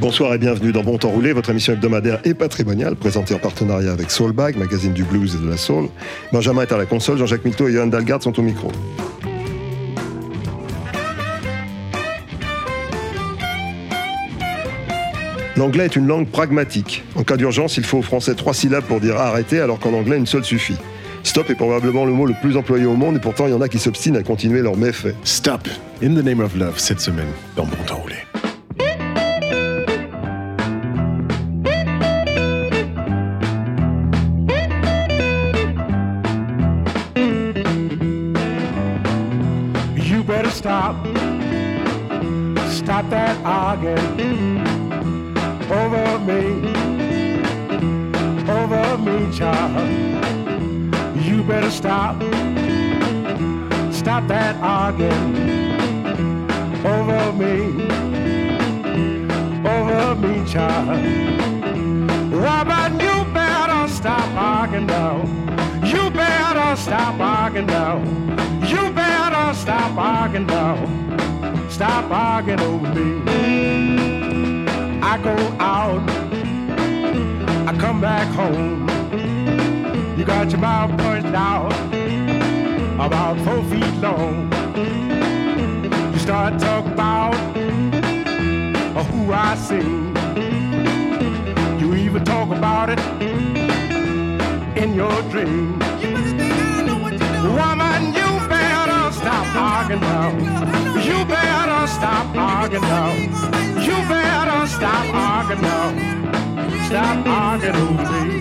[0.00, 3.92] Bonsoir et bienvenue dans Bon Temps Roulé, votre émission hebdomadaire et patrimoniale, présentée en partenariat
[3.92, 5.90] avec Soulbag, magazine du blues et de la soul.
[6.32, 8.72] Benjamin est à la console, Jean-Jacques Milteau et Johan Dalgarde sont au micro.
[15.58, 17.04] L'anglais est une langue pragmatique.
[17.14, 20.16] En cas d'urgence, il faut au français trois syllabes pour dire arrêter, alors qu'en anglais,
[20.16, 20.78] une seule suffit.
[21.24, 23.60] Stop est probablement le mot le plus employé au monde et pourtant il y en
[23.60, 25.14] a qui s'obstinent à continuer leurs méfaits.
[25.24, 25.68] Stop,
[26.02, 28.29] in the name of love, cette semaine, dans Bon Temps Roulé.
[43.44, 44.66] Arguing
[45.70, 46.70] over me.
[48.48, 49.88] Over me, child.
[51.24, 52.16] You better stop.
[53.92, 55.36] Stop that arguing
[56.84, 57.84] over me.
[59.68, 61.00] Over me, child.
[62.32, 65.18] Robert, you better stop arguing now.
[65.84, 67.98] You better stop arguing now.
[68.66, 70.99] You better stop arguing now.
[71.80, 73.22] Stop arguing over me.
[75.00, 76.06] I go out.
[77.66, 78.86] I come back home.
[80.18, 81.72] You got your mouth punched out
[82.96, 84.52] about four feet long.
[86.12, 89.88] You start talking about uh, who I see.
[91.82, 93.00] You even talk about it
[94.76, 95.78] in your dream.
[97.56, 100.79] Woman, you better stop arguing now.
[101.10, 103.12] You better stop arguing now.
[103.86, 105.88] You better stop arguing now.
[106.86, 108.40] Stop arguing over me.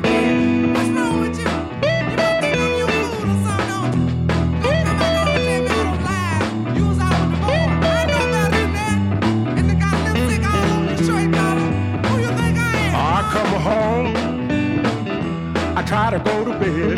[13.11, 14.13] I come home,
[15.75, 16.97] I try to go to bed.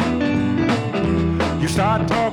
[1.62, 2.31] You start talking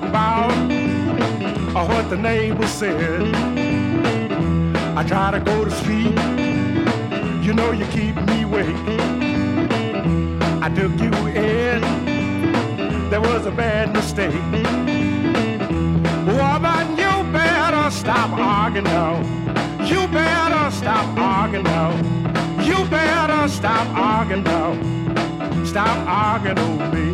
[1.75, 3.23] uh, what the neighbor said.
[4.97, 6.17] I try to go to sleep,
[7.45, 8.77] you know you keep me awake.
[10.61, 11.81] I took you in,
[13.11, 14.35] there was a bad mistake.
[16.27, 19.21] Woman, you better stop arguing now.
[19.85, 21.91] You better stop arguing now.
[22.63, 25.65] You better stop arguing now.
[25.65, 27.07] Stop arguing over me.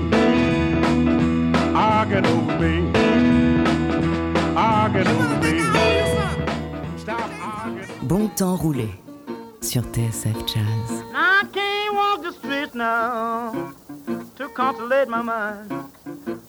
[1.75, 3.03] Arguing over me.
[8.03, 8.88] Bon temps roulé
[9.60, 11.03] sur TSF Jazz.
[11.12, 13.72] I can't walk the streets now
[14.37, 15.72] to consolate my mind.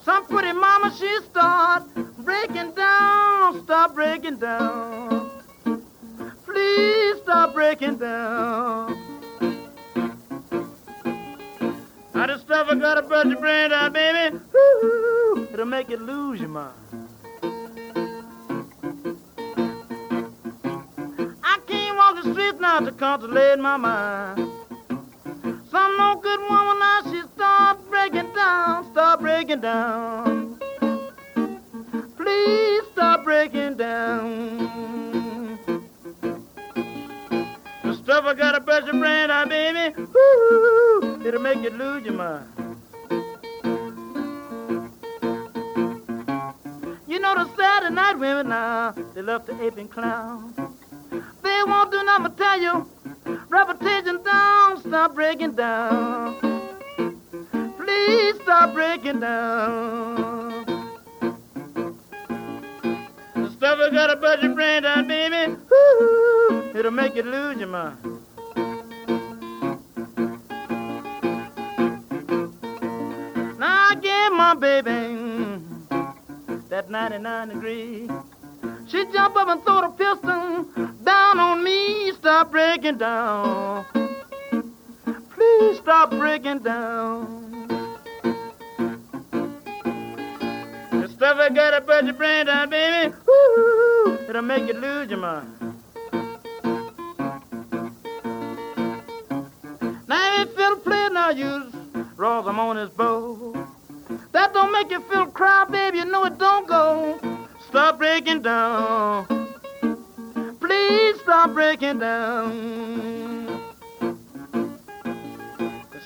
[0.03, 1.85] Some pretty mama, she start
[2.19, 5.29] breaking down, stop breaking down.
[6.45, 8.95] Please stop breaking down.
[12.13, 14.37] Now this stuff I gotta brush your brain out, baby.
[14.53, 17.04] Woo, it'll make you lose your mind.
[22.65, 24.39] Now to consolate my mind.
[25.69, 30.59] Some no good woman now she start breaking down, start breaking down.
[32.17, 35.59] Please stop breaking down.
[37.83, 39.85] The stuff I gotta brush your brain baby.
[40.13, 42.49] Woo, it'll make you lose your mind.
[47.07, 50.64] You know the Saturday night women now, they love to ape and clown.
[51.65, 52.87] They won't do nothing but tell you,
[53.49, 56.35] reputation down, stop breaking down.
[57.75, 60.65] Please stop breaking down.
[63.33, 65.55] The stuff I gotta brush your brain down, baby.
[65.71, 67.97] Woo, it'll make you lose your mind.
[73.57, 75.63] Now I gave my baby
[76.69, 78.07] that 99 degree.
[78.87, 80.63] She jump up and throw the pistol
[81.03, 82.11] down on me.
[82.13, 83.85] Stop breaking down.
[85.31, 87.41] Please stop breaking down.
[90.91, 93.15] The stuff I gotta brush your brain down, baby.
[93.27, 95.47] Woo, it'll make you lose your mind.
[100.07, 101.71] Now if it'll play now, you
[102.15, 103.53] Rosamona's bow.
[104.31, 105.97] That don't make you feel cry, baby.
[105.97, 107.34] You know it don't go.
[107.75, 109.25] Stop breaking down.
[110.61, 113.61] Please stop breaking down.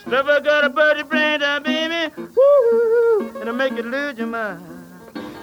[0.01, 2.12] Stuff I got a birdie brain down, uh, baby.
[2.18, 4.79] Woo, it'll make you lose your mind.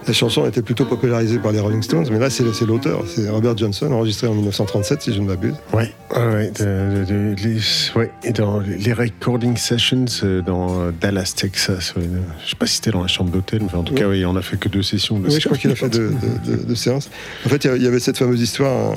[0.06, 3.02] La chanson a été plutôt popularisée par les Rolling Stones, mais là, c'est l'auteur.
[3.12, 5.54] C'est Robert Johnson, enregistré en 1937, si je ne m'abuse.
[5.72, 7.58] Ouais, ouais, ouais, de- de- de- les,
[7.96, 11.94] ouais, et dans les recording sessions euh, dans Dallas, Texas.
[11.96, 14.06] ouais, euh, je sais pas si c'était dans la chambre d'hôtel, mais en tout cas,
[14.06, 15.18] oui, on a fait que deux sessions.
[15.18, 16.12] De Oui, je crois qu'il a fait deux
[16.46, 17.10] de, de- de séances.
[17.44, 18.92] En fait, il y avait- cette fameuse histoire.
[18.92, 18.94] hein.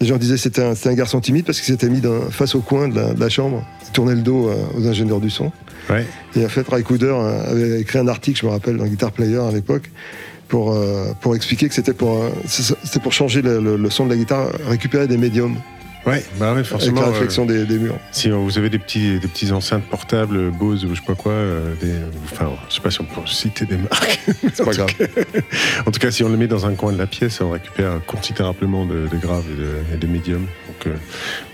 [0.00, 2.00] Les gens disaient que c'était un, garçon timide parce qu'il s'était mis
[2.30, 3.64] face au coin de la, de la chambre.
[3.86, 5.52] Il tournait le dos euh, aux ingénieurs du son.
[5.90, 6.06] Ouais.
[6.34, 9.12] Et en fait, Ray Cooder euh, avait écrit un article, je me rappelle, dans Guitar
[9.12, 9.90] Player à l'époque,
[10.50, 12.30] pour, euh, pour expliquer que c'était pour, euh,
[13.10, 15.56] changer le son de la guitare, récupérer des médiums
[16.06, 17.02] Ouais, bah ouais, avec forcément.
[17.02, 17.98] la euh, réflexion des, des murs.
[18.10, 21.32] Si vous avez des petits, des petits enceintes portables, Bose ou je sais pas quoi,
[21.32, 21.92] euh, des,
[22.24, 24.20] enfin, je sais pas si on peut citer des marques.
[24.54, 24.88] C'est pas grave.
[25.86, 28.00] En tout cas, si on le met dans un coin de la pièce, on récupère
[28.06, 29.44] considérablement de, de graves
[29.92, 30.46] et de, médiums.
[30.66, 30.96] Donc, euh,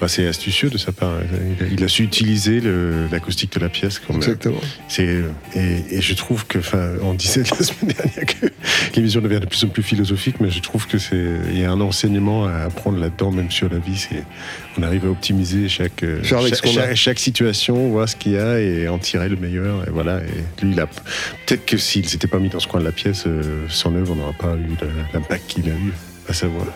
[0.00, 1.14] bah, c'est astucieux de sa part.
[1.60, 2.62] Il a, il a su utiliser
[3.10, 3.98] l'acoustique de la pièce.
[3.98, 4.60] Comme, euh, Exactement.
[4.88, 8.46] c'est et, et je trouve que, enfin, on disait la semaine dernière que
[8.94, 11.70] l'émission devient de plus en plus philosophique, mais je trouve que c'est il y a
[11.70, 13.96] un enseignement à apprendre là-dedans, même sur la vie.
[13.96, 14.22] C'est
[14.78, 16.20] on arrive à optimiser chaque euh,
[16.94, 19.86] chaque, situation, voir ce qu'il y a et en tirer le meilleur.
[19.86, 20.18] Et voilà.
[20.18, 22.92] Et lui, il a peut-être que s'il s'était pas mis dans ce coin de la
[22.92, 24.76] pièce, euh, son œuvre n'aurait pas eu
[25.12, 25.92] l'impact qu'il a eu.
[26.28, 26.66] À savoir.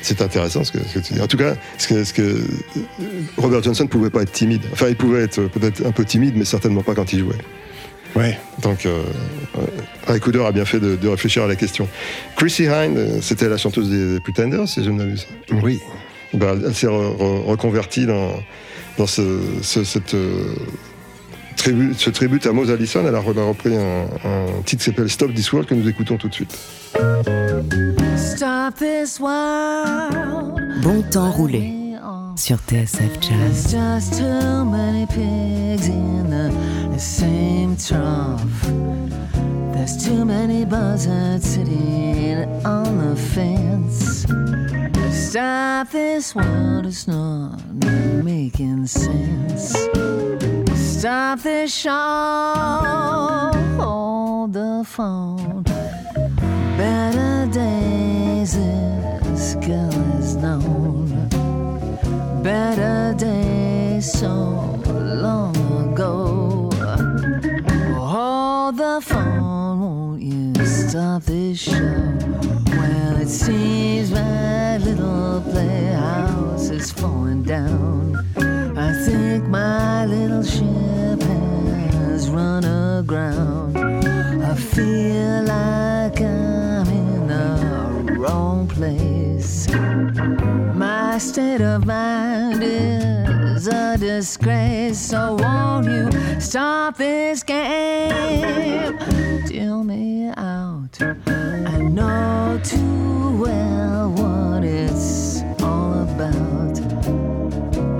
[0.00, 1.20] C'est intéressant ce que, ce que tu dis.
[1.20, 2.42] En tout cas, ce que, ce que euh,
[3.36, 4.62] Robert Johnson ne pouvait pas être timide.
[4.72, 7.36] Enfin, il pouvait être euh, peut-être un peu timide, mais certainement pas quand il jouait.
[8.16, 8.38] Ouais.
[8.62, 9.02] Donc, euh,
[9.56, 9.60] euh,
[10.06, 11.88] Ray Cooder a bien fait de, de réfléchir à la question.
[12.36, 15.26] Chrissy euh, c'était la chanteuse des, des Pretenders, si je ne m'abuse.
[15.62, 15.80] Oui.
[16.34, 18.32] Ben, elle s'est re- re- reconvertie dans,
[18.98, 19.22] dans ce,
[19.62, 20.54] ce- cette, euh,
[21.56, 23.02] tribu- ce tribut à Mose Allison.
[23.06, 25.74] Elle a, re- elle a repris un, un titre qui s'appelle Stop This World que
[25.74, 26.56] nous écoutons tout de suite.
[28.16, 30.82] Stop this world.
[30.82, 31.72] Bon temps roulé
[32.36, 33.72] sur TSF Jazz.
[33.72, 36.52] There's just too many pigs in the,
[36.94, 38.40] the same trough.
[39.72, 44.26] There's too many buzzards sitting on the fence.
[45.30, 47.60] Stop this world, it's not
[48.24, 49.76] making sense.
[50.74, 55.64] Stop this show, hold the phone.
[56.78, 61.28] Better days this girl has known.
[62.42, 65.54] Better days so long
[65.92, 66.70] ago.
[67.98, 69.57] Hold the phone,
[70.28, 71.72] you stop this show?
[71.72, 78.16] Well, it seems my little playhouse is falling down.
[78.36, 83.78] I think my little ship has run aground.
[83.78, 89.66] I feel like I'm in the wrong place.
[91.18, 94.98] State of mind is a disgrace.
[94.98, 98.96] So won't you stop this game?
[99.46, 101.00] Deal me out.
[101.00, 106.80] I know too well what it's all about.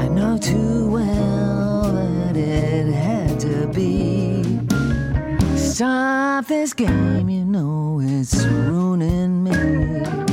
[0.00, 4.44] I know too well that it had to be.
[5.56, 10.27] Stop this game, you know it's ruining me.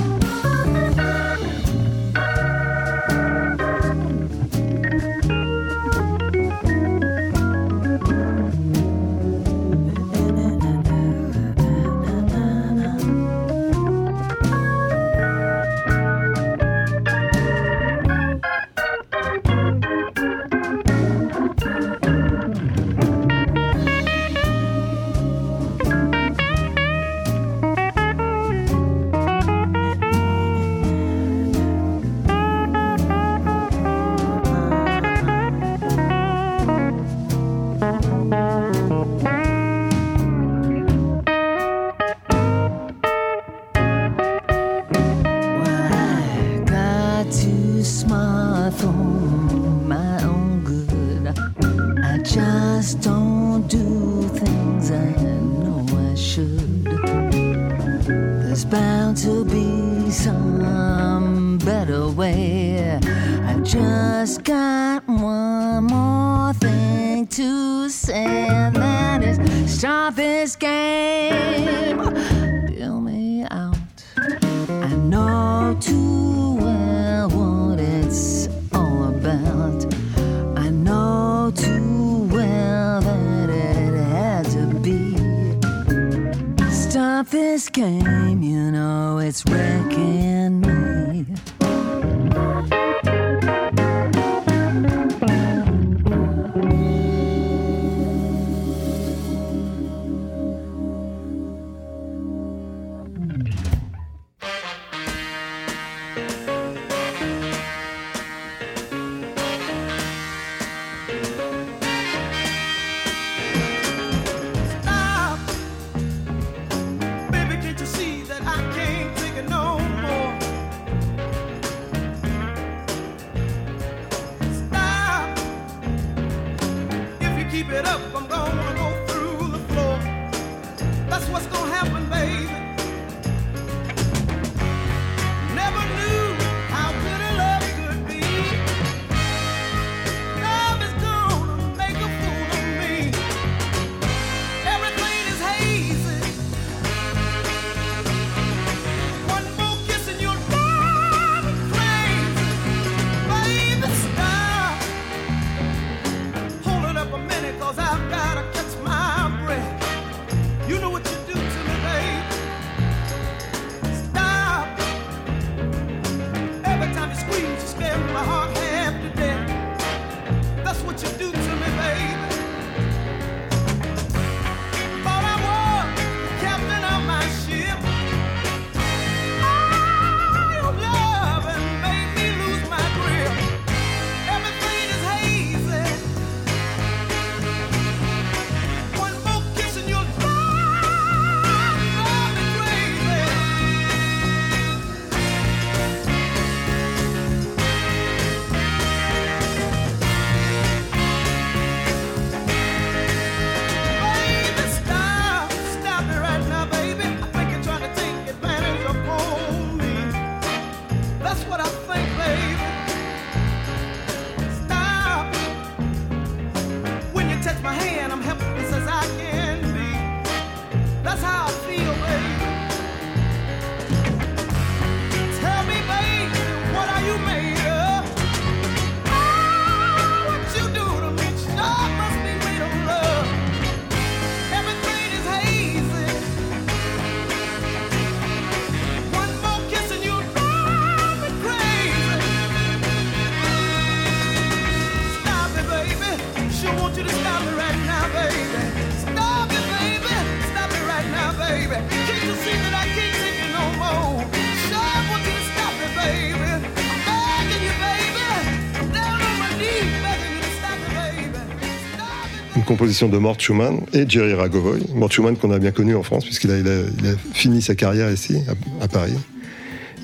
[262.86, 264.80] De Mort Schumann et Jerry Ragovoy.
[264.94, 267.62] Mort Schumann qu'on a bien connu en France puisqu'il a, il a, il a fini
[267.62, 269.14] sa carrière ici, à, à Paris.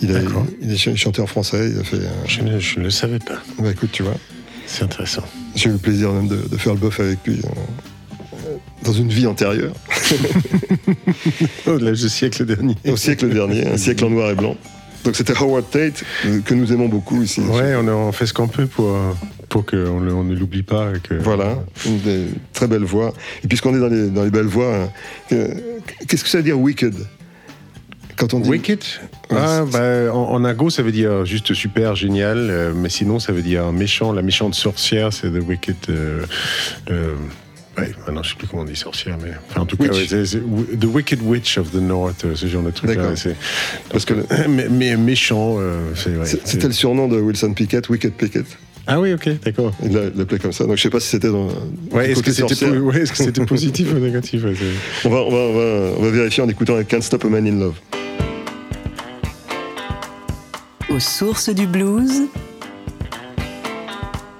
[0.01, 0.19] Il a,
[0.61, 1.97] il a ch- chanté en français, il a fait...
[1.97, 3.39] un- Je ne, je ne le savais pas.
[3.59, 4.15] Bah écoute, tu vois,
[4.65, 5.21] C'est intéressant.
[5.55, 9.09] j'ai eu le plaisir même de, de faire le bof avec lui euh, dans une
[9.09, 9.73] vie antérieure,
[11.67, 12.75] du siècle dernier.
[12.88, 14.55] au siècle dernier, un siècle en noir et blanc.
[15.03, 17.41] Donc c'était Howard Tate, euh, que nous aimons beaucoup ici.
[17.41, 19.13] Ouais, on, a- on fait ce qu'on peut pour, euh,
[19.51, 20.91] pour qu'on on ne l'oublie pas.
[20.96, 23.13] et Que, Voilà, une des très belles voix.
[23.43, 24.89] Et puisqu'on est dans les, dans les belles voix, hein,
[26.08, 26.96] qu'est-ce que ça veut dire wicked?
[28.17, 28.79] Quand on dit Wicked?
[29.31, 32.38] Ah, bah, en, en argot, ça veut dire juste super, génial.
[32.38, 34.13] euh, mais sinon, ça veut dire méchant.
[34.13, 35.75] La méchante sorcière, c'est The Wicked.
[35.89, 36.24] euh,
[36.91, 37.15] euh,
[37.79, 39.31] ouais, maintenant, je sais plus comment on dit sorcière, mais.
[39.50, 42.91] Enfin, en tout cas, The Wicked Witch of the North, euh, ce genre de truc.
[42.96, 43.13] Là,
[43.89, 45.58] Parce que le- mais, mais méchant,
[45.96, 48.46] c'est- c'était le surnom de Wilson Pickett, Wicked Pickett.
[48.93, 49.71] Ah oui, ok, d'accord.
[49.81, 50.65] Il l'a- il l'appelait comme ça.
[50.65, 51.48] Donc je sais pas si c'était dans.
[51.91, 55.53] Ouais, est-ce que c'était ouais, positif ou négatif ouais, c'est- on, va, on, va, on,
[55.53, 57.75] va, on va vérifier en écoutant Can't Stop a Man in Love.
[60.89, 62.24] Aux sources du blues,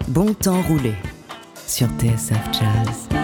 [0.10, 0.92] bon temps roulé
[1.66, 3.21] sur TSF Jazz.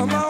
[0.00, 0.29] For my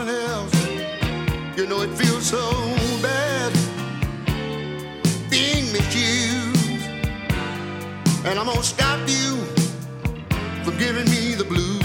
[1.61, 2.41] You know it feels so
[3.03, 3.53] bad
[5.29, 6.89] being misused.
[8.25, 9.37] And I'm gonna stop you
[10.63, 11.83] from giving me the blues.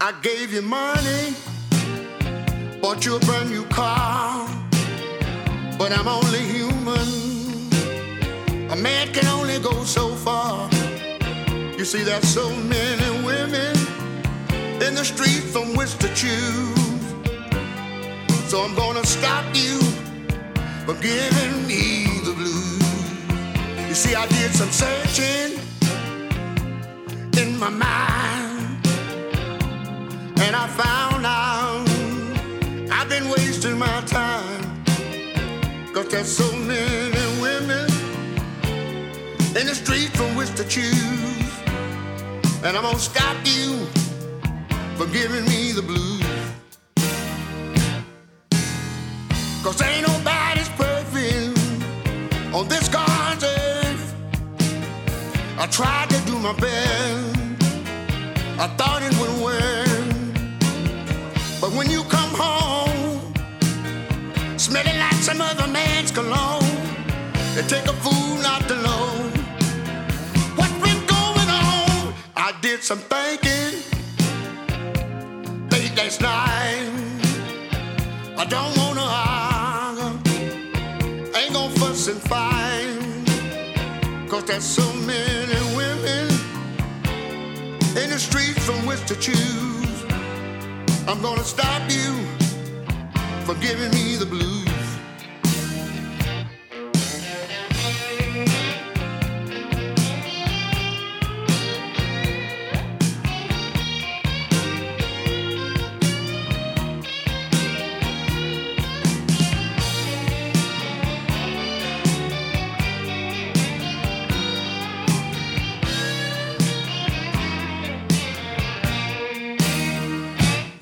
[0.00, 1.36] I gave you money,
[2.82, 4.48] bought you a brand new car,
[5.78, 7.08] but I'm only human.
[8.72, 10.68] A man can only go so far.
[11.78, 13.76] You see, there's so many women
[14.82, 16.89] in the street from which to choose.
[18.50, 19.78] So I'm gonna stop you
[20.84, 22.82] from giving me the blues.
[23.88, 25.56] You see, I did some searching
[27.38, 28.88] in my mind,
[30.40, 31.86] and I found out
[32.90, 34.82] I've been wasting my time.
[35.94, 37.88] Cause there's so many women
[39.58, 41.52] in the street from which to choose.
[42.64, 43.86] And I'm gonna stop you
[44.96, 46.09] from giving me the blues.
[49.62, 51.58] Cause ain't nobody's perfect
[52.54, 54.14] on this God's earth.
[55.58, 57.38] I tried to do my best.
[58.58, 60.00] I thought it would work.
[61.60, 63.34] But when you come home,
[64.56, 66.64] smelling like some other man's cologne,
[67.58, 69.08] it take a fool not to know
[70.56, 72.14] what's been going on.
[72.34, 73.82] I did some thinking
[75.70, 76.88] late last night.
[78.38, 78.89] I don't wanna
[82.10, 83.26] and.
[84.28, 86.28] Cause there's so many women
[87.96, 90.04] in the streets from which to choose.
[91.08, 92.14] I'm gonna stop you
[93.44, 94.59] from giving me the blues.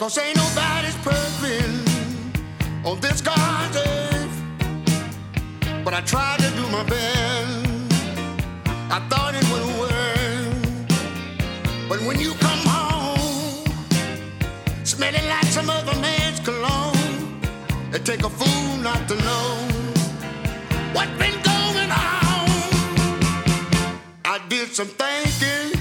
[0.08, 1.68] Cause ain't nobody's perfect
[2.82, 4.42] on this God's earth.
[5.84, 7.92] But I tried to do my best.
[8.90, 10.88] I thought it would work.
[11.90, 13.66] But when you come home,
[14.82, 17.42] smelling like some other man's cologne,
[17.92, 19.58] it take a fool not to know
[20.94, 22.48] what's been going on.
[24.24, 25.78] I did some thinking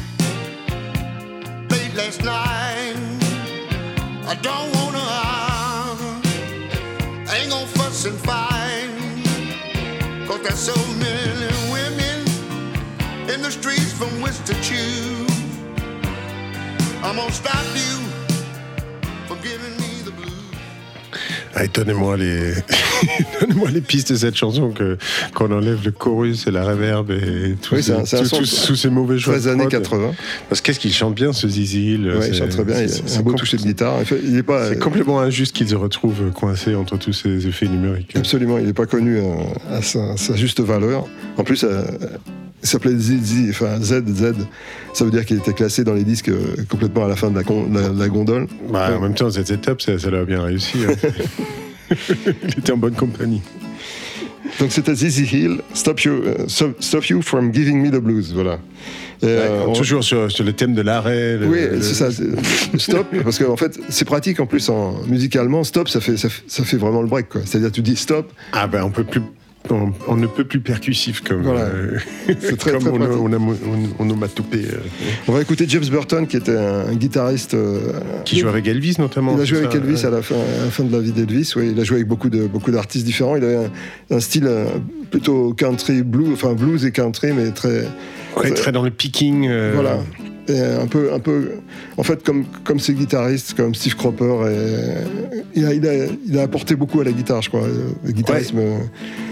[1.70, 3.17] late last night.
[4.30, 6.32] I don't wanna argue,
[7.34, 8.90] ain't gonna fuss and fight.
[10.28, 12.28] Cause there's so many women
[13.30, 15.32] in the streets from which to choose.
[17.04, 18.07] I'm gonna stop you
[21.58, 22.54] Allez, donnez-moi les...
[23.42, 24.98] donnez-moi les pistes de cette chanson que
[25.34, 28.90] qu'on enlève le chorus et la reverb et tout Oui, c'est un son tous ces
[28.90, 29.34] mauvais choix.
[29.34, 29.82] 13 de années prod.
[29.84, 30.12] 80.
[30.50, 32.80] Parce qu'est-ce qu'il chante bien ce Zizi Ouais, il chante très bien.
[32.82, 33.96] Il c'est- a un beau toucher de guitare.
[34.24, 34.70] Il est pas.
[34.70, 38.16] C'est complètement injuste qu'ils se retrouvent coincés entre tous ces effets numériques.
[38.16, 39.24] Absolument, il n'est pas connu euh,
[39.72, 41.08] à sa, sa juste valeur.
[41.38, 41.82] En plus, euh,
[42.68, 44.34] il s'appelait ZZ, enfin ZZ.
[44.94, 46.38] Ça veut dire qu'il était classé dans les disques euh,
[46.70, 48.48] complètement à la fin de la, con- la- la gondole.
[48.70, 50.80] Bah, en même temps, ZZ Top, ça, l'a bien réussi.
[50.86, 50.94] hein.
[52.44, 53.42] il était en bonne compagnie.
[54.60, 56.46] Donc c'était ZZ Hill, Stop You, euh,
[56.80, 58.34] Stop you from Giving Me the Blues.
[58.34, 58.60] Voilà.
[59.24, 61.38] Euh, on- Toujours sur, sur le thème de l'arrêt.
[61.42, 62.10] Oui, le- c'est ça.
[62.78, 65.64] Stop, parce qu'en fait, c'est pratique en plus en musicalement.
[65.64, 67.28] Stop, ça fait, ça, fait- ça fait vraiment le break.
[67.46, 69.22] C'est-à-dire, tu dis stop, Ah ben, on peut plus.
[69.70, 71.62] On, on ne peut plus percussif comme, Voilà.
[71.62, 71.98] euh,
[72.40, 73.38] C'est très, comme très on, a- on, a-
[74.00, 74.78] on, onomatopée, euh,
[75.28, 77.54] On va écouter James Burton, qui était un, un guitariste.
[77.54, 77.80] euh,
[78.26, 79.34] qui joue avec Elvis notamment.
[79.36, 80.06] Il a joué avec ça, Elvis ouais.
[80.06, 81.54] à la fin, à la fin de la vie d'Elvis.
[81.56, 83.36] Oui, il a joué avec beaucoup de beaucoup d'artistes différents.
[83.36, 83.66] Il avait
[84.10, 84.50] un, un style
[85.12, 87.84] plutôt country blues, enfin blues et country, mais très
[88.36, 89.48] Ouais, très dans le picking.
[89.50, 89.98] euh, voilà.
[90.50, 91.50] Et un peu, un peu,
[91.98, 95.94] en fait, comme comme ces guitaristes, comme Steve Cropper, et, il, a, il, a,
[96.28, 97.68] il a apporté beaucoup à la guitare, je crois.
[98.06, 98.60] Le guitarisme.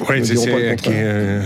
[0.09, 0.35] Ouais, c'est
[0.87, 1.41] euh,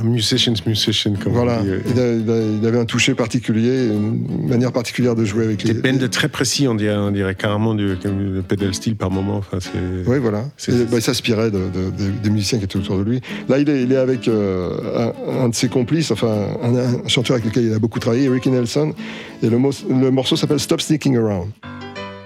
[0.00, 1.70] un musician's musician, comme Voilà, on dit.
[1.70, 1.80] euh.
[2.24, 5.80] il, a- il avait un toucher particulier, une manière particulière de jouer avec Des les.
[5.92, 9.38] bends très précis, on dirait, on dirait carrément du comme le pedal steel par moment.
[9.38, 9.58] Enfin.
[10.06, 10.44] Oui, voilà.
[10.68, 13.20] Et, bah, il s'inspirait de, de- de- des musiciens qui étaient autour de lui.
[13.48, 17.08] Là, il est, il est avec euh, un, un de ses complices, enfin, un, un
[17.08, 18.94] chanteur avec lequel il a beaucoup travaillé, Ricky Nelson.
[19.42, 21.50] Et le, le morceau s'appelle Stop Sneaking Around.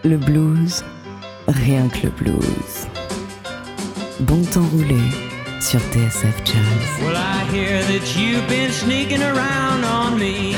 [0.05, 0.85] Le blues,
[1.49, 2.87] rien que le blues.
[4.21, 5.01] Bon temps roulé
[5.61, 7.03] sur TSF Jazz.
[7.03, 10.55] Well, I hear that you've been sneaking around on me.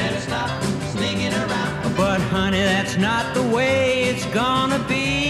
[1.97, 5.22] But honey, that's not the way it's gonna be.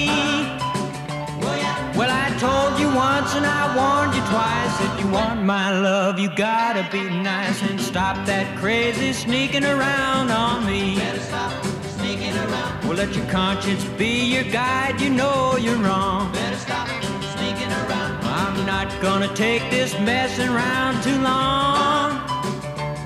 [3.32, 4.74] Once and I warned you twice.
[4.88, 10.30] If you want my love, you gotta be nice and stop that crazy sneaking around
[10.30, 10.96] on me.
[10.96, 11.64] Better stop
[11.96, 12.84] sneaking around.
[12.84, 15.00] Well, let your conscience be your guide.
[15.00, 16.32] You know you're wrong.
[16.32, 16.88] Better stop
[17.36, 18.24] sneaking around.
[18.24, 22.10] I'm not gonna take this messing around too long.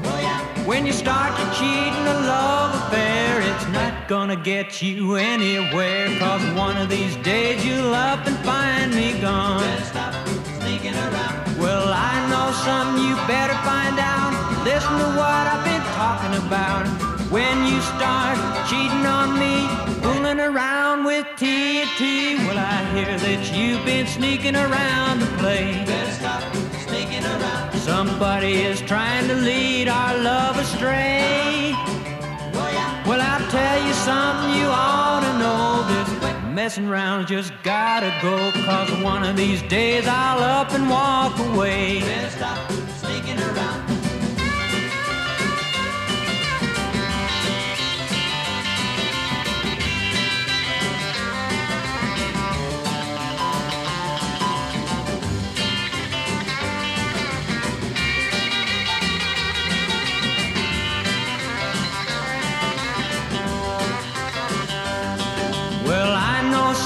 [0.08, 5.16] Oh, when you start to cheat in a love affair, it's not gonna get you
[5.16, 6.06] anywhere.
[6.18, 9.62] Cause one of these days you'll up and find me gone.
[11.58, 14.32] Well, I know something you better find out.
[14.64, 16.86] Listen to what I've been talking about.
[17.30, 18.38] When you start
[18.68, 19.66] cheating on me,
[20.02, 25.84] fooling around with TNT, well, I hear that you've been sneaking around to play.
[27.80, 31.95] Somebody is trying to lead our love astray.
[33.06, 35.84] Well, I'll tell you something you ought to know.
[35.86, 38.50] This messing around just gotta go.
[38.64, 42.00] Cause one of these days I'll up and walk away.
[42.00, 43.75] Well,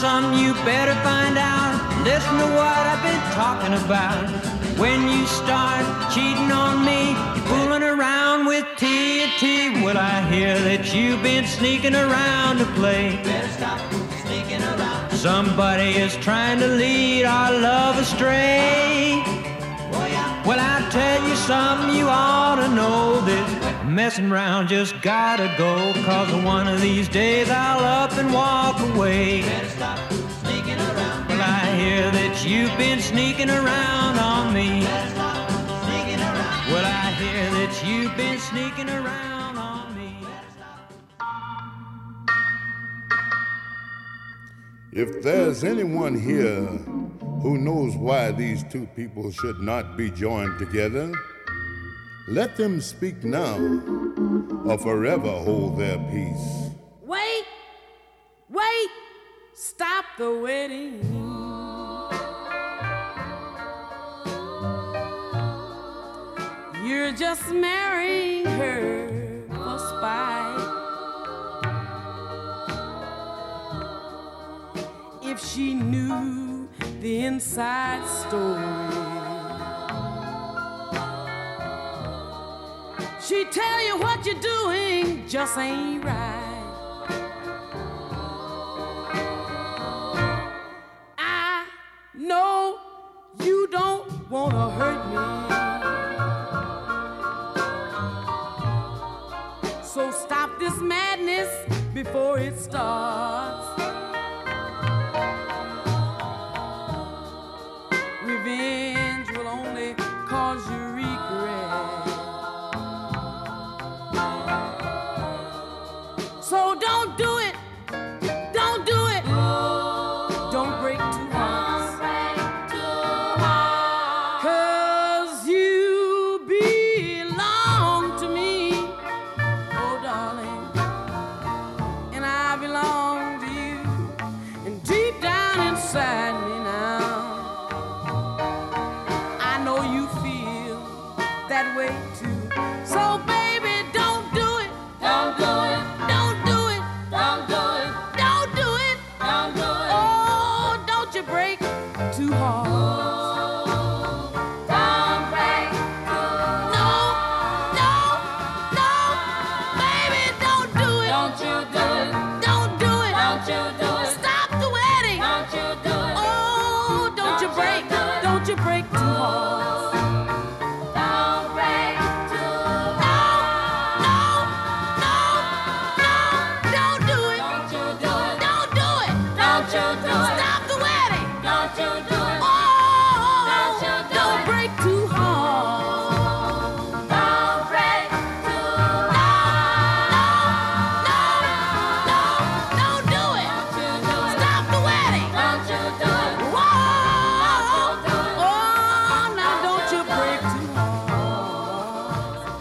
[0.01, 1.77] I something you better find out.
[2.05, 4.25] Listen to what I've been talking about.
[4.79, 7.13] When you start cheating on me,
[7.49, 13.21] fooling around with TNT, well, I hear that you've been sneaking around to play.
[13.25, 13.79] Better stop
[14.25, 15.11] sneaking around.
[15.11, 19.23] Somebody is trying to lead our love astray.
[19.27, 23.21] Oh, well, I'll tell you something you ought to know.
[23.27, 25.93] This messing around just gotta go.
[26.05, 29.43] Cause one of these days I'll up and walk away.
[29.43, 30.12] Better stop
[30.43, 31.29] sneaking around.
[31.29, 34.81] Well, I hear that you've been sneaking around on me.
[34.81, 35.51] Better stop
[35.85, 36.73] sneaking around.
[36.73, 40.16] Well, I hear that you've been sneaking around on me.
[44.93, 46.66] If there's anyone here
[47.43, 51.12] who knows why these two people should not be joined together,
[52.31, 53.57] let them speak now
[54.64, 56.71] or forever hold their peace.
[57.03, 57.45] Wait,
[58.49, 58.88] wait,
[59.53, 61.01] stop the wedding.
[66.87, 70.77] You're just marrying her for spite.
[75.25, 76.69] If she knew
[77.01, 79.00] the inside story,
[83.31, 87.07] she tell you what you're doing just ain't right.
[91.16, 91.64] I
[92.12, 92.81] know
[93.45, 95.21] you don't wanna hurt me.
[99.85, 101.49] So stop this madness
[101.95, 103.70] before it starts.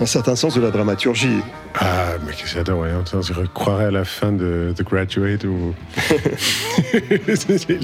[0.09, 1.39] Certain sens de la dramaturgie.
[1.79, 2.89] Ah, mais que j'adore, ouais.
[3.13, 5.73] On se croirait à la fin de The Graduate où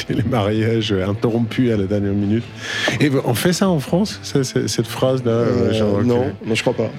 [0.09, 2.43] les mariages interrompus à la dernière minute.
[2.99, 6.61] Et on fait ça en France, ça, cette phrase-là Euh, genre, non, que- non, je
[6.61, 6.89] crois pas.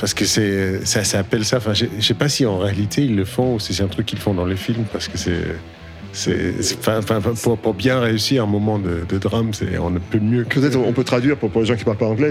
[0.00, 1.56] Parce que c'est, ça s'appelle ça.
[1.56, 3.88] Enfin, je je sais pas si en réalité ils le font ou si c'est un
[3.88, 5.44] truc qu'ils font dans les films parce que c'est.
[6.12, 6.78] C'est,
[7.42, 10.60] pour, pour bien réussir un moment de, de drame, c'est, on ne peut mieux que.
[10.60, 12.30] Peut-être on peut traduire pour, pour les gens qui parlent pas anglais.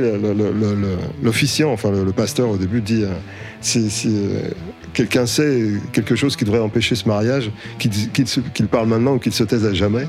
[1.24, 3.14] L'officiant, enfin le, le pasteur au début dit euh,
[3.60, 4.50] si, si, euh,
[4.94, 9.44] quelqu'un sait quelque chose qui devrait empêcher ce mariage, qu'il parle maintenant ou qu'il se
[9.44, 10.08] taise à jamais.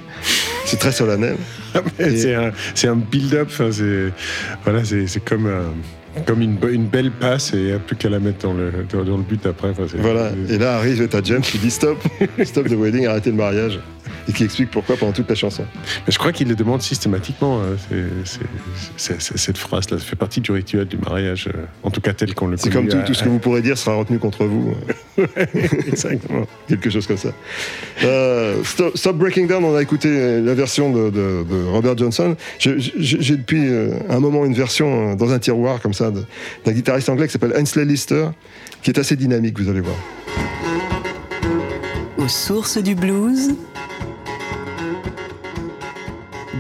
[0.67, 1.37] C'est très solennel.
[1.99, 3.51] c'est, un, build-up.
[4.65, 5.51] voilà, c'est, comme,
[6.27, 8.73] comme une, une belle passe et il n'y a plus qu'à la mettre dans le,
[8.91, 9.71] dans, le but après.
[9.71, 10.33] enfin, Voilà.
[10.49, 11.99] Et là arrive ta James qui dit stop,
[12.45, 13.81] stop the wedding, arrêtez le mariage,
[14.29, 15.65] et qui explique pourquoi pendant toute la chanson.
[16.07, 17.61] Mais je crois qu'il le demande systématiquement.
[17.61, 18.41] hein, c'est- c'est-
[18.97, 22.13] c'est- c'est- cette phrase-là, ça fait partie du rituel du mariage, euh, en tout cas
[22.13, 24.19] tel qu'on le C'est connaît comme tout, tout ce que vous pourrez dire sera retenu
[24.19, 24.75] contre vous.
[25.87, 26.47] Exactement.
[26.69, 27.31] Quelque chose comme ça.
[28.05, 32.37] Euh, Stop, Stop Breaking Down, on a écouté la version de, de- de Robert Johnson.
[32.59, 37.09] J'ai depuis euh, un moment une version euh, dans un tiroir comme ça d'un guitariste
[37.09, 38.27] anglais qui s'appelle Hensley Lister,
[38.83, 39.97] qui est assez dynamique, vous allez voir.
[42.19, 43.55] Aux sources du blues,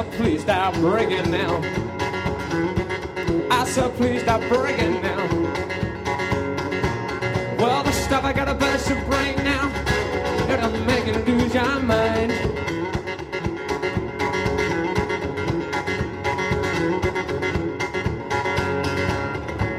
[0.00, 1.60] I please stop bringing now.
[3.50, 5.26] I said, please stop breaking now.
[7.58, 9.68] Well, the stuff I got a best to bring now.
[10.48, 12.32] It'll make you lose your mind.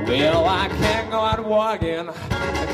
[0.07, 2.09] Well, I can't go out walking,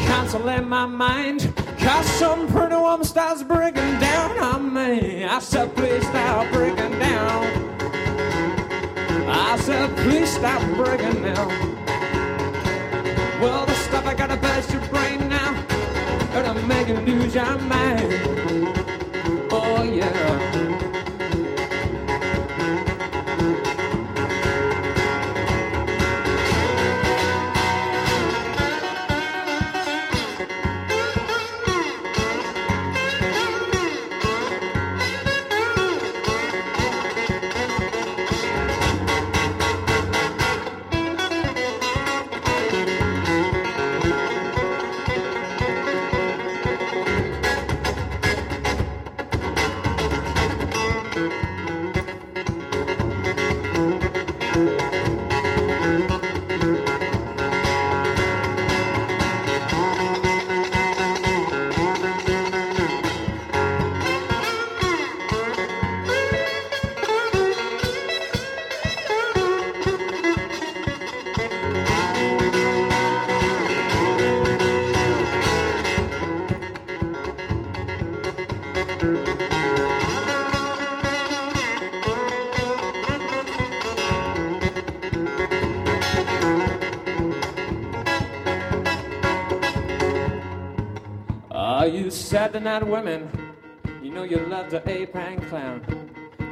[0.06, 1.57] consoling my mind.
[1.88, 5.24] Cause some pretty woman starts breaking down on me.
[5.24, 7.46] I said, please stop breaking down.
[9.30, 11.48] I said, please stop breaking down.
[13.40, 15.54] Well, the stuff I got to best your brain now.
[16.38, 18.12] It'll make you lose your mind.
[19.50, 20.77] Oh, yeah.
[92.48, 93.30] You Saturday night women,
[94.02, 95.82] you know you love the ape and clown.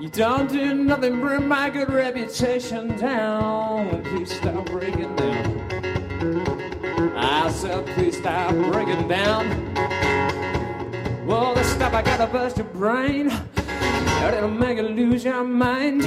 [0.02, 4.04] You don't do nothing, bring my good reputation down.
[4.04, 7.14] Please stop breaking down.
[7.16, 9.74] Ah, I said, please stop breaking down.
[11.26, 13.32] Well, the stuff I gotta bust your brain.
[14.28, 16.04] It'll make you lose your mind.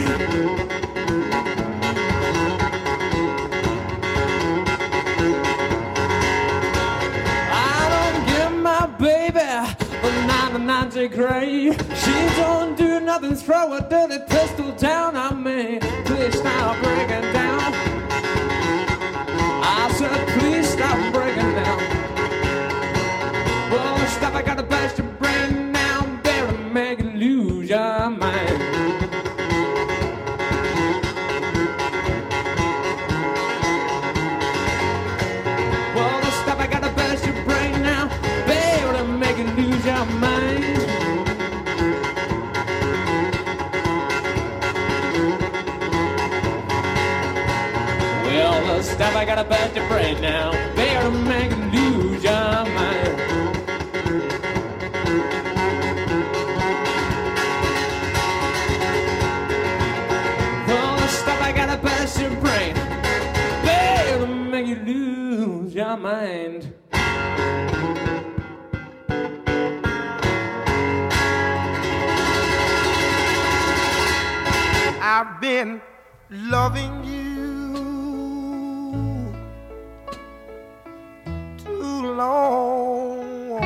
[10.98, 11.72] 99 degree.
[11.94, 15.78] She don't do nothing, throw a dirty pistol down on me.
[16.04, 17.72] Please stop breaking down.
[19.62, 21.78] I said, please stop breaking down.
[23.70, 24.64] Well, stop, I gotta
[48.28, 50.52] Well, the stuff I gotta bust your brain now,
[51.02, 53.18] to make you lose your mind.
[60.68, 61.78] The stuff I gotta
[62.20, 62.74] your brain,
[64.18, 66.74] to make you lose your mind.
[75.00, 75.80] I've been
[76.30, 77.17] loving you
[82.18, 83.60] long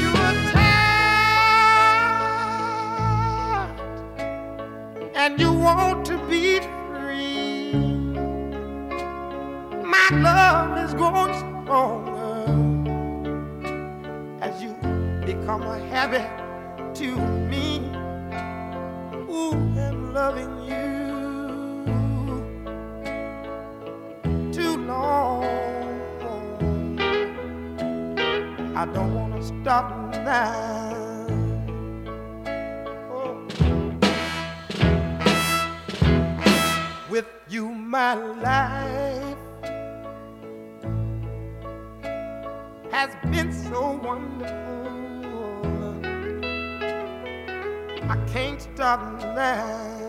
[0.00, 1.00] You were tired
[5.16, 7.72] and you want to be free.
[9.94, 12.46] My love is growing stronger
[14.40, 14.72] as you
[15.26, 16.30] become a habit
[16.94, 17.39] to
[19.76, 20.90] and loving you
[24.52, 25.44] too long.
[28.76, 29.90] I don't want to stop
[30.24, 31.26] now.
[33.10, 33.36] Oh.
[37.10, 39.36] With you, my life
[42.90, 44.89] has been so wonderful.
[48.10, 49.99] I can't stop now.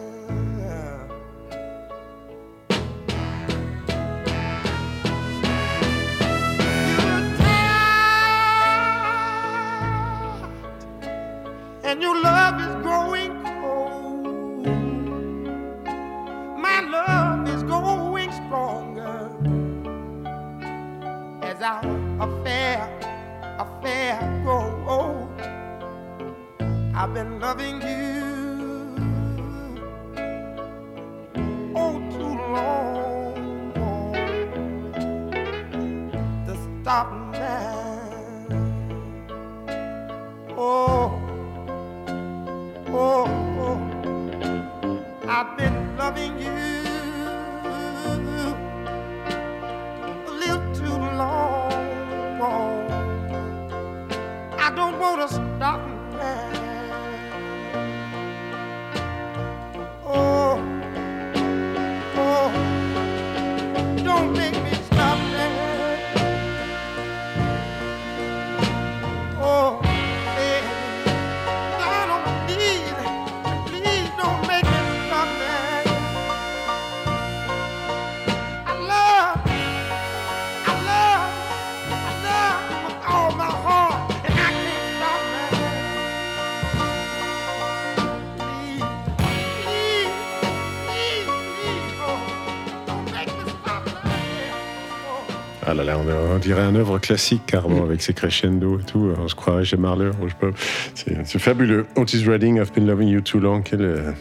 [96.08, 99.12] On, dirait un œuvre classique carrément avec ses crescendo et tout.
[99.18, 100.12] On se croirait chez Marler.
[100.28, 100.54] je pas.
[100.94, 101.86] C'est fabuleux.
[101.96, 103.62] Otis Redding, I've been loving you too long.
[103.62, 104.12] Quel, euh,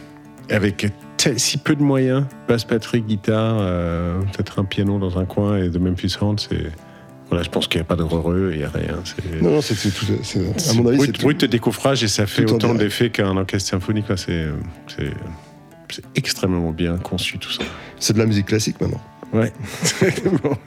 [0.49, 0.87] avec
[1.37, 5.69] si peu de moyens, basse batterie, guitare, euh, peut-être un piano dans un coin et
[5.69, 6.71] de Memphis Hand, c'est
[7.29, 9.01] voilà, je pense qu'il n'y a pas de heureux, il n'y a rien.
[9.41, 10.05] Non, non, c'est tout.
[10.69, 11.21] À mon avis, brut, tout.
[11.21, 14.07] brut de décoffrage et ça fait tout autant d'effets qu'un orchestre symphonique.
[14.17, 14.49] c'est
[16.15, 17.63] extrêmement bien conçu tout ça.
[17.99, 19.01] C'est de la musique classique maintenant.
[19.31, 19.53] Ouais.
[20.43, 20.57] Bon.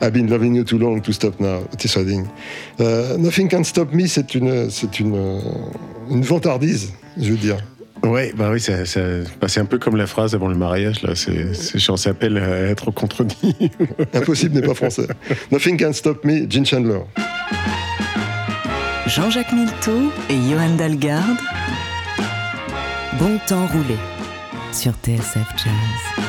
[0.00, 2.26] I've been loving you too long to stop now, Tissading.
[2.80, 5.40] Euh, Nothing can stop me, c'est une, euh,
[6.10, 7.58] une, vantardise, je veux dire.
[8.02, 9.00] Ouais, bah oui, ça, ça
[9.40, 11.14] bah c'est un peu comme la phrase avant le mariage, là.
[11.14, 13.70] C'est, j'en s'appelle à euh, être contredit.
[14.14, 15.06] Impossible n'est pas français.
[15.50, 17.00] Nothing can stop me, Gene Chandler.
[19.06, 21.38] Jean-Jacques Milteau et Johan Dalgarde.
[23.18, 23.96] Bon temps roulé
[24.72, 26.23] sur TSF Jazz.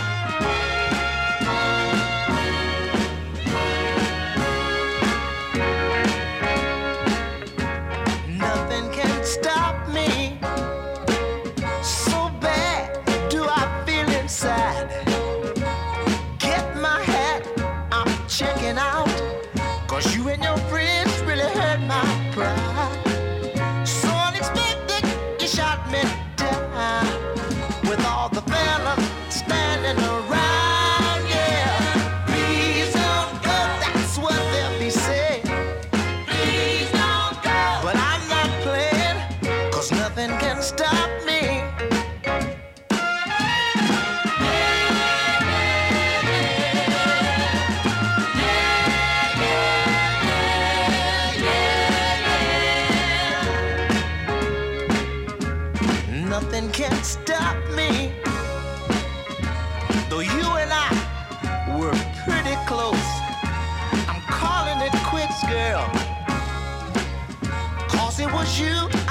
[68.46, 69.05] you.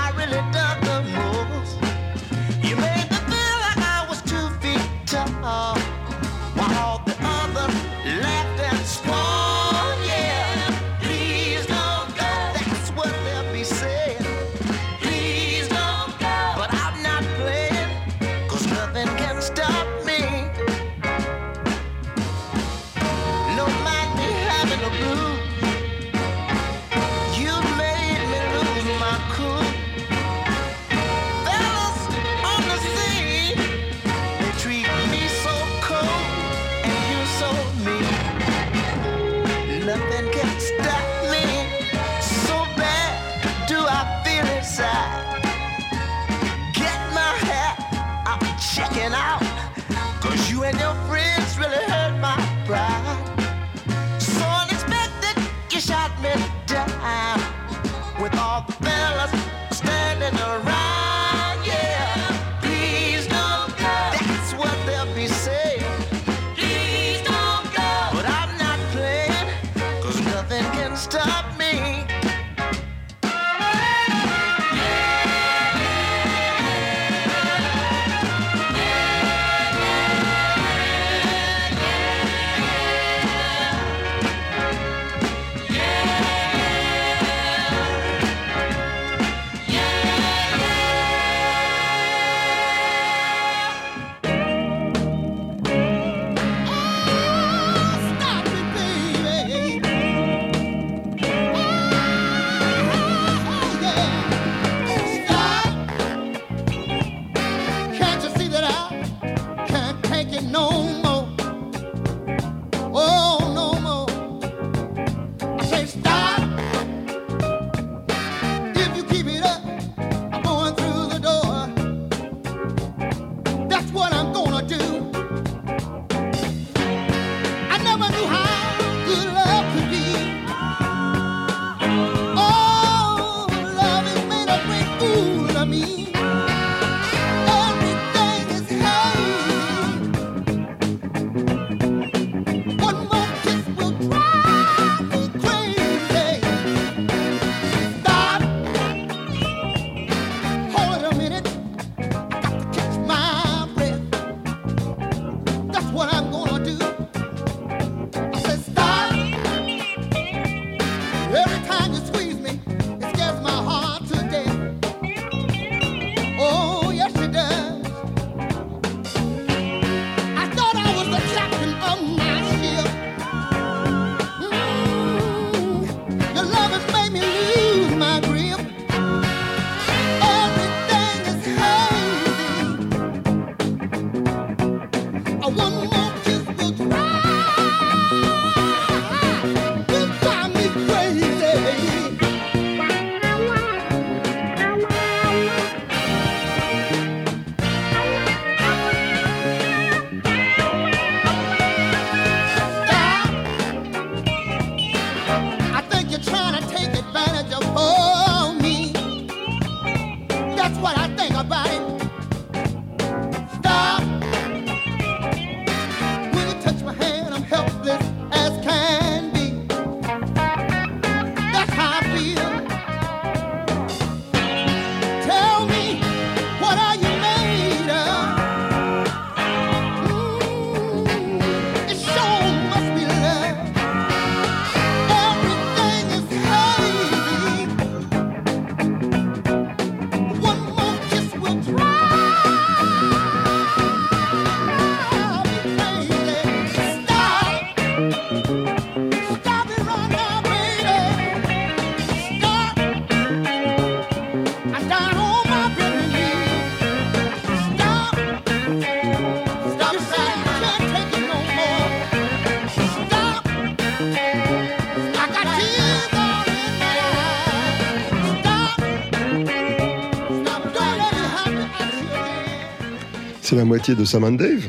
[273.62, 274.66] Moitié de Sam and Dave.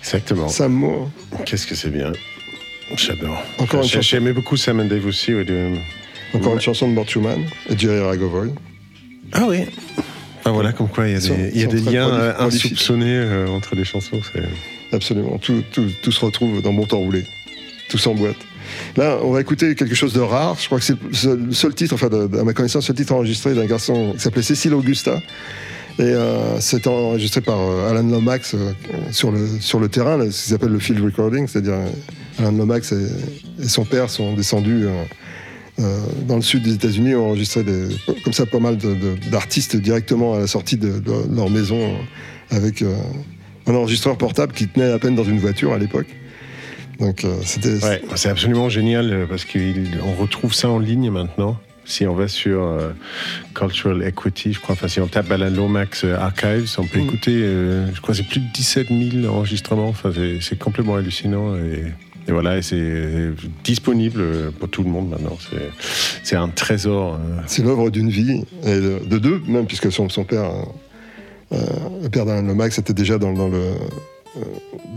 [0.00, 0.48] Exactement.
[0.48, 1.10] Sam Moore.
[1.44, 2.12] Qu'est-ce que c'est bien.
[2.96, 3.42] J'adore.
[3.58, 4.00] Encore une chanson.
[4.02, 5.34] J'aimais beaucoup Sam and Dave aussi.
[5.34, 5.74] ouais, de-
[6.32, 8.50] Encore une chanson de Mort Schumann et Jerry Ragovoy.
[9.32, 9.64] Ah oui.
[10.40, 11.92] Enfin voilà, comme quoi il y a des, il y a ils sont des très
[11.92, 14.20] liens euh, insoupçonnés euh, entre les chansons.
[14.32, 15.38] c'est- Absolument.
[15.38, 17.24] Tout, tout, tout se retrouve dans Bon Temps Roulé.
[17.90, 18.36] Tout s'emboîte.
[18.96, 20.56] Là, on va écouter quelque chose de rare.
[20.60, 23.12] Je crois que c'est le seul, titre, enfin, de- à ma connaissance, le seul titre
[23.14, 25.20] enregistré d'un garçon qui s'appelait Cécile Augusta.
[25.98, 28.72] Et euh, c'était enregistré par euh, Alan Lomax euh,
[29.12, 31.88] sur, le, sur le terrain, ce qu'ils appellent le field recording, c'est-à-dire euh,
[32.38, 34.86] Alan Lomax et, son père sont descendus
[36.28, 37.64] dans le sud des États-Unis, ont enregistré
[38.22, 38.76] comme ça pas mal
[39.30, 41.02] d'artistes directement à la sortie de,
[41.34, 41.96] leur maison
[42.50, 42.84] avec
[43.66, 46.06] un enregistreur portable qui tenait à peine dans une voiture à l'époque.
[47.00, 47.78] Donc c'était
[48.14, 51.58] c'est absolument génial parce qu'on retrouve ça en ligne maintenant.
[51.86, 52.90] Si on va sur euh,
[53.54, 57.04] Cultural Equity, je crois, enfin si on tape Alan Lomax euh, Archives, on peut Mm.
[57.04, 58.88] écouter, euh, je crois, c'est plus de 17
[59.22, 59.88] 000 enregistrements.
[59.88, 60.10] Enfin,
[60.40, 61.54] c'est- complètement hallucinant.
[61.56, 61.84] Et,
[62.28, 63.30] et voilà, et c'est
[63.62, 65.38] disponible pour tout le monde maintenant.
[65.40, 65.70] C'est-
[66.24, 67.20] C'est un trésor.
[67.46, 70.50] C'est l'œuvre d'une vie, et de, de deux même, puisque son, son père,
[71.52, 73.62] le père d'Alain Lomax, était déjà dans, dans le,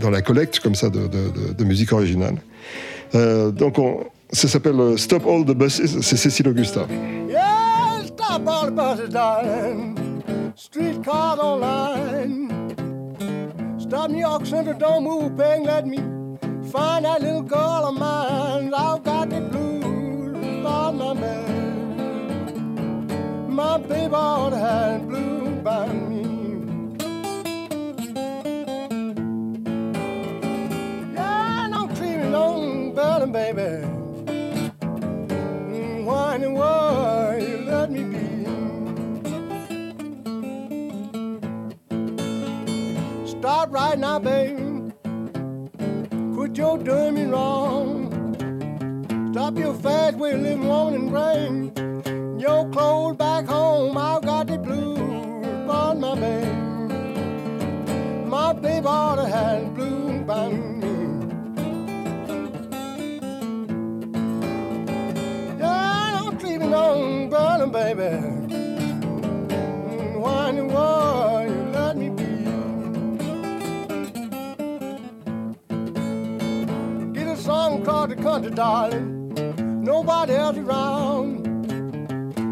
[0.00, 2.34] dans la collecte comme ça de, de- musique originale.
[3.14, 6.86] Donc on- ça s'appelle euh, Stop All the Buses, c'est Cécile Augusta.
[7.28, 9.96] Yeah, stop all the buses, darling.
[10.54, 12.48] Streetcars online.
[13.78, 15.98] Stop New York Central, don't move, peg, let me
[16.70, 18.72] find that little girl of mine.
[18.72, 21.50] I've got the blues on my man.
[23.48, 26.22] My baby ought to have blue by me.
[31.14, 33.89] Yeah, don't treat me no better, baby.
[36.40, 38.18] Mm, Why you let me be?
[43.26, 44.92] Stop right now, baby.
[46.34, 48.34] Quit your doing me wrong.
[49.32, 53.98] Stop your fast way of living, woman, and bring your clothes back home.
[53.98, 54.98] I've got the blues
[55.68, 56.52] on my baby.
[58.26, 60.48] My baby ought to have blue by
[67.94, 68.16] baby.
[69.86, 70.52] Mm, Why
[71.46, 72.24] you let me be?
[77.30, 79.32] A song across the country, darling.
[79.82, 81.46] Nobody else around.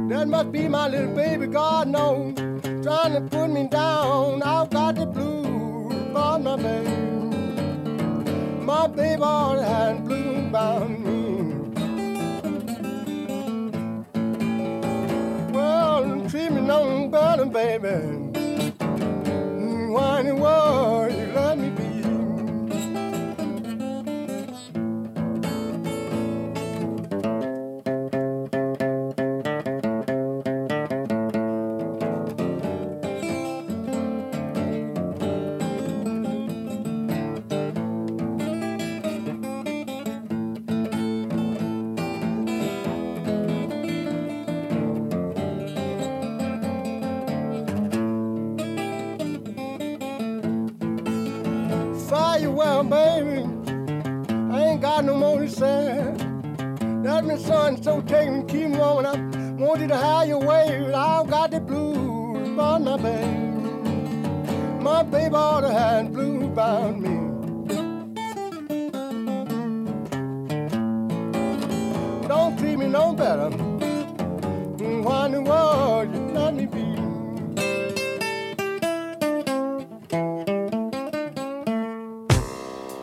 [0.08, 2.34] That must be my little baby, God knows.
[2.82, 4.42] Trying to put me down.
[4.42, 5.94] I've got the blues
[6.38, 6.90] my baby.
[8.62, 10.97] My baby have blue about
[16.68, 17.96] no better, baby.
[19.48, 20.38] Mm, Why in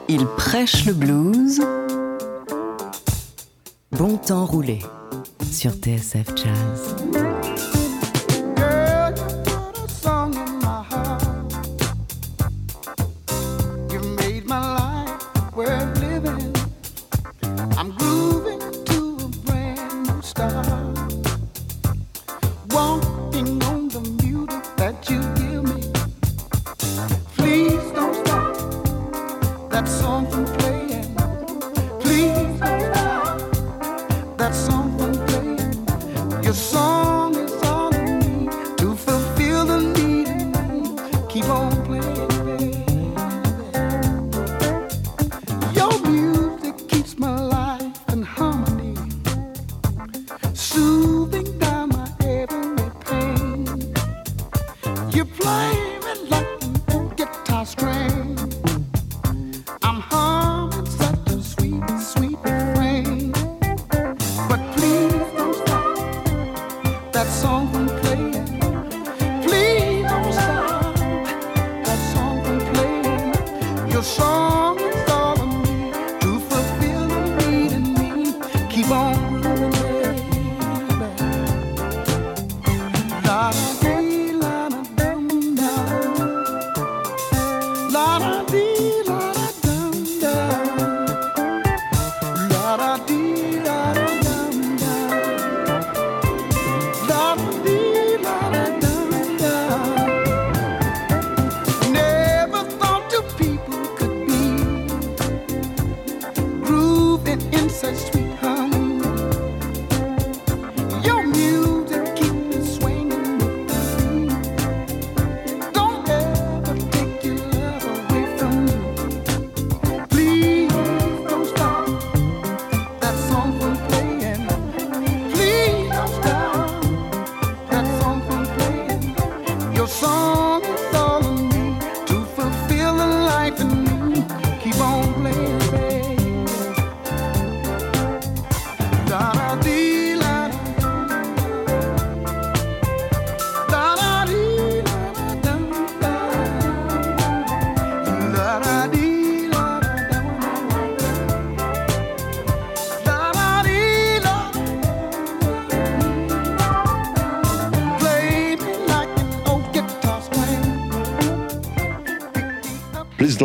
[0.08, 1.62] Il prêche le blues.
[3.92, 4.80] Bon temps roulé
[5.52, 6.96] sur TSF Jazz.
[107.94, 108.25] such tweet.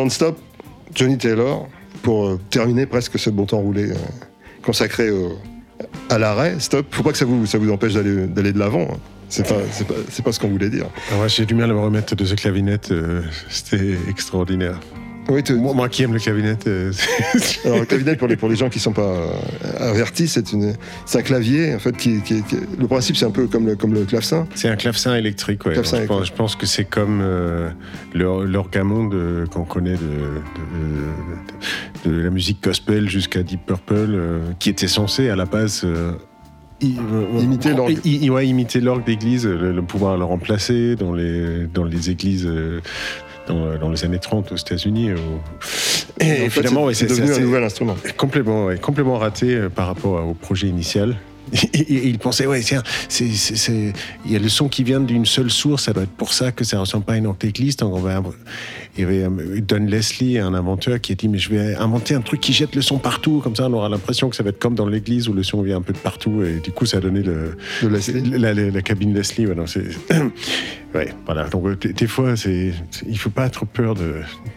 [0.01, 0.39] Don't Stop,
[0.95, 1.69] Johnny Taylor,
[2.03, 3.95] pour euh, terminer presque ce bon temps roulé euh,
[4.63, 5.11] consacré
[6.09, 6.55] à l'arrêt.
[6.59, 8.89] Stop, faut pas que ça vous, empêche d'aller de l'avant.
[8.91, 8.97] hein.
[9.29, 10.87] C'est pas, ce qu'on voulait dire.
[11.13, 12.93] Ah J'ai du mal à me remettre de ce clavinette.
[12.93, 13.21] euh,
[13.51, 14.81] C'était extraordinaire.
[15.57, 16.67] Moi, moi qui aime le clavinette.
[16.67, 16.93] euh,
[17.65, 20.75] Alors, le clavinet, pour les, pour les gens qui sont pas euh, avertis, c'est une-
[21.07, 23.77] c'est un clavier, en fait, qui, qui- qui- le principe, c'est un peu comme le,
[23.77, 24.47] comme le clavecin.
[24.55, 25.73] C'est un clavecin électrique, ouais.
[25.75, 27.71] Clavecin je, pense, je pense que c'est comme euh,
[28.15, 29.15] l'orgamonde
[29.51, 34.89] qu'on connaît de, de- de- de la musique gospel jusqu'à Deep Purple, euh, qui était
[34.89, 35.83] censé à la base.
[35.85, 36.13] euh,
[36.81, 36.97] i-
[37.39, 37.99] Imiter l'orgue.
[38.05, 42.11] i- i- ouais, imiter l'orgue d'église, le, le pouvoir le remplacer dans les, dans les
[42.11, 42.49] églises
[43.53, 45.13] dans, dans les années 30 aux États-Unis.
[45.13, 47.97] au- Et finalement, c'est- devenu un nouvel instrument.
[48.17, 51.17] Complètement, ouais, complètement raté euh, par rapport au projet initial.
[51.75, 52.83] Et, il pensait, ouais, tiens,
[53.21, 56.53] il y a le son qui vient d'une seule source, ça doit être pour ça
[56.53, 57.27] que ça ressemble pas à une
[57.93, 58.23] on va,
[58.97, 62.15] il y avait euh, Don Leslie, un inventeur, qui a dit, mais je vais inventer
[62.15, 64.51] un truc qui jette le son partout, comme ça on aura l'impression que ça va
[64.51, 66.43] être comme dans l'église où le son vient un peu de partout.
[66.43, 69.47] Et du coup, ça a donné le, la, la- la cabine Leslie.
[69.47, 69.85] Ouais, non, c'est,
[70.95, 71.49] ouais, voilà.
[71.49, 72.73] Donc euh, des, fois, c'est,
[73.07, 74.15] il faut pas être peur de,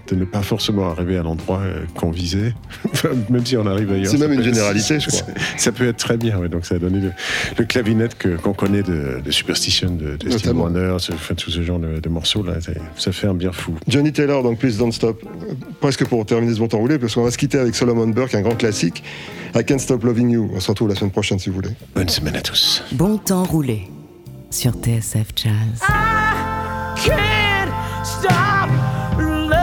[0.08, 2.54] de ne pas forcément arriver à l'endroit euh, qu'on visait,
[3.30, 4.08] même si on arrive ailleurs.
[4.12, 5.34] C'est même une être- généralité, je crois.
[5.58, 6.50] ça peut être très bien, ouais.
[6.50, 7.12] donc ça a donné le,
[7.58, 10.54] le clavinette que- qu'on connaît de, de Superstition, de, de Steve
[11.00, 12.56] ce- tout ce genre de, de morceaux là,
[12.98, 13.74] ça fait un bien fou.
[13.88, 15.22] Johnny Taylor, donc Please Don't Stop.
[15.82, 18.36] Presque pour terminer ce bon temps roulé, parce qu'on va se quitter avec Solomon Burke,
[18.36, 19.04] un grand classique.
[19.54, 20.50] I Can't Stop Loving You.
[20.56, 21.72] On se retrouve la semaine prochaine si vous voulez.
[21.94, 22.82] Bonne semaine à tous.
[22.94, 23.90] Bon temps roulé
[24.50, 25.82] sur TSF Jazz.
[27.04, 27.70] can't
[28.06, 28.70] stop
[29.20, 29.60] loving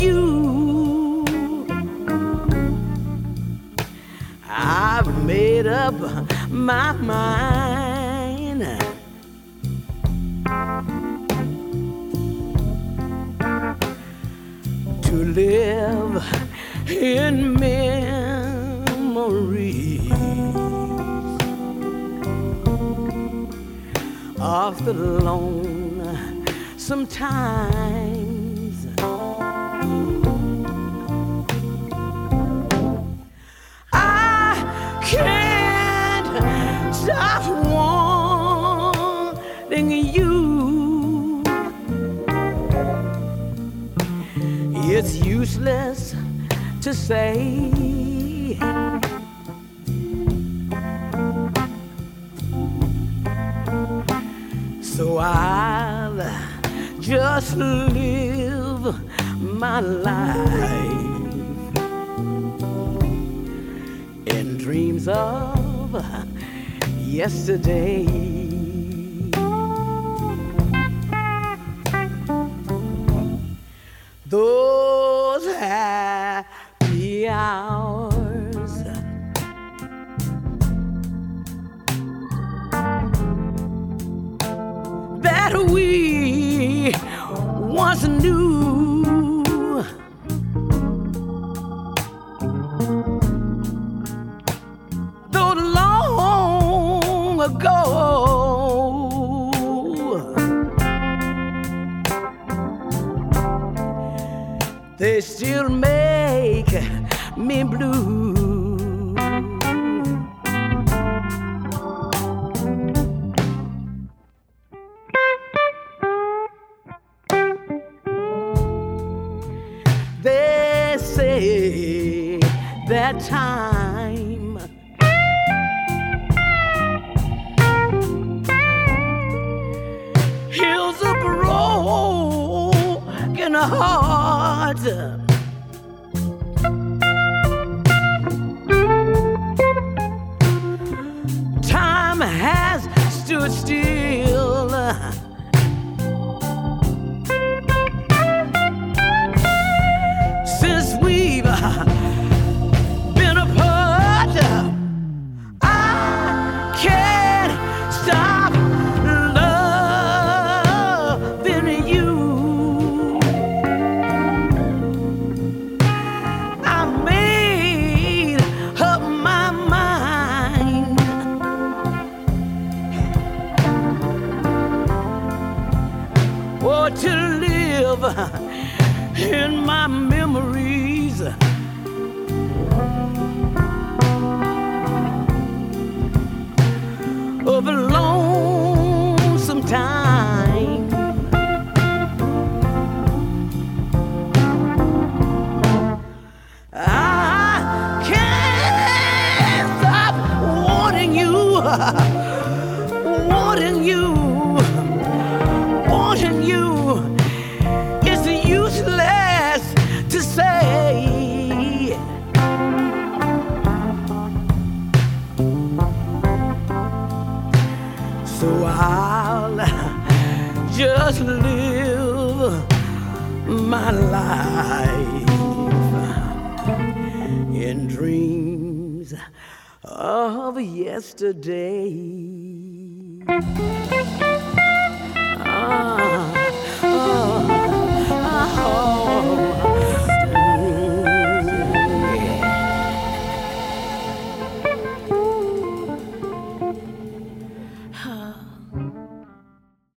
[0.00, 1.24] you.
[4.48, 5.94] I've made up
[6.50, 8.87] my mind.
[15.08, 16.22] To live
[16.86, 18.90] in memory
[24.38, 26.44] of the lone
[26.76, 27.76] sometimes.
[33.90, 37.67] I can't stop
[45.00, 46.16] It's useless
[46.80, 47.70] to say.
[54.82, 56.20] So I'll
[56.98, 58.96] just live
[59.40, 60.56] my life
[64.26, 66.04] in dreams of
[67.06, 68.04] yesterday.
[74.26, 74.67] Those